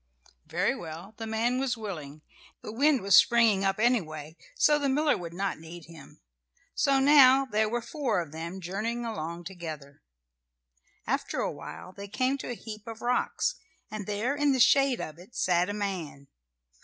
Very 0.47 0.75
well, 0.75 1.13
the 1.17 1.27
man 1.27 1.59
was 1.59 1.77
willing; 1.77 2.23
the 2.63 2.71
wind 2.71 3.01
was 3.01 3.15
springing 3.15 3.63
up, 3.63 3.79
anyway, 3.79 4.35
so 4.55 4.79
the 4.79 4.89
miller 4.89 5.15
would 5.15 5.31
not 5.31 5.59
need 5.59 5.85
him. 5.85 6.19
So 6.73 6.99
now 6.99 7.45
there 7.45 7.69
were 7.69 7.83
four 7.83 8.19
of 8.19 8.31
them 8.31 8.61
journeying 8.61 9.05
along 9.05 9.43
together. 9.43 10.01
After 11.05 11.39
awhile 11.41 11.91
they 11.93 12.07
came 12.07 12.39
to 12.39 12.49
a 12.49 12.55
heap 12.55 12.87
of 12.87 13.03
rocks, 13.03 13.53
and 13.91 14.07
there 14.07 14.35
in 14.35 14.53
the 14.53 14.59
shade 14.59 14.99
of 14.99 15.19
it 15.19 15.35
sat 15.35 15.69
a 15.69 15.71
man. 15.73 16.29